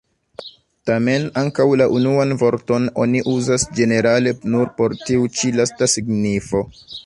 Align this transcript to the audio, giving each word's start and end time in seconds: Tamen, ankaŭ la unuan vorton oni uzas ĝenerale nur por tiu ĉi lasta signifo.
Tamen, 0.89 1.27
ankaŭ 1.41 1.67
la 1.81 1.87
unuan 1.99 2.33
vorton 2.43 2.89
oni 3.05 3.23
uzas 3.35 3.67
ĝenerale 3.81 4.35
nur 4.55 4.75
por 4.81 4.99
tiu 5.05 5.33
ĉi 5.41 5.55
lasta 5.63 5.93
signifo. 5.97 6.69